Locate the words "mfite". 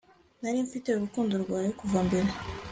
0.67-0.89